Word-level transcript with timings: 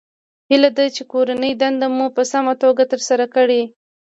هیله 0.49 0.69
ده 0.77 0.85
چې 0.95 1.03
کورنۍ 1.11 1.51
دنده 1.61 1.87
مو 1.97 2.07
په 2.15 2.23
سمه 2.31 2.53
توګه 2.63 2.83
ترسره 2.91 3.25
کړئ 3.35 3.61